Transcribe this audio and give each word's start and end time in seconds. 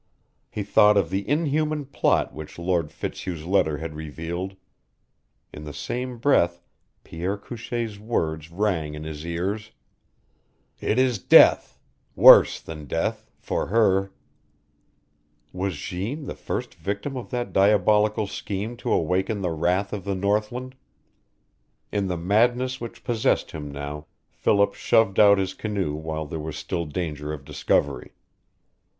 He 0.49 0.63
thought 0.63 0.97
of 0.97 1.11
the 1.11 1.29
inhuman 1.29 1.85
plot 1.85 2.33
which 2.33 2.57
Lord 2.57 2.91
Fitzhugh's 2.91 3.45
letter 3.45 3.77
had 3.77 3.93
revealed; 3.93 4.55
in 5.53 5.63
the 5.63 5.73
same 5.75 6.17
breath 6.17 6.63
Pierre 7.03 7.37
Couchee's 7.37 7.99
words 7.99 8.49
rang 8.51 8.95
in 8.95 9.03
his 9.03 9.23
ears 9.27 9.69
"It 10.79 10.97
is 10.97 11.19
death 11.19 11.77
worse 12.15 12.59
than 12.59 12.85
death 12.87 13.29
for 13.37 13.67
her" 13.67 14.11
Was 15.53 15.77
Jeanne 15.77 16.25
the 16.25 16.33
first 16.33 16.73
victim 16.73 17.15
of 17.15 17.29
that 17.29 17.53
diabolical 17.53 18.25
scheme 18.25 18.75
to 18.77 18.91
awaken 18.91 19.41
the 19.43 19.51
wrath 19.51 19.93
of 19.93 20.03
the 20.03 20.15
northland? 20.15 20.73
In 21.91 22.07
the 22.07 22.17
madness 22.17 22.81
which 22.81 23.03
possessed 23.03 23.51
him 23.51 23.69
now 23.71 24.07
Philip 24.31 24.73
shoved 24.73 25.19
out 25.19 25.37
his 25.37 25.53
canoe 25.53 25.93
while 25.93 26.25
there 26.25 26.39
was 26.39 26.57
still 26.57 26.87
danger 26.87 27.31
of 27.31 27.45
discovery. 27.45 28.13